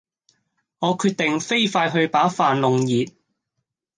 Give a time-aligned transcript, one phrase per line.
[0.79, 3.13] 我決定飛快去把飯弄熱